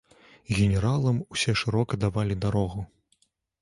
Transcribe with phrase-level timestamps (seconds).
[0.59, 2.91] Генералам усе шырока давалі дарогу.